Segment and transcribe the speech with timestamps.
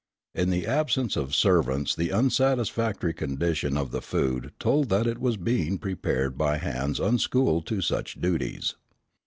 [0.33, 5.37] In the absence of servants the unsatisfactory condition of the food told that it was
[5.37, 8.73] being prepared by hands unschooled to such duties.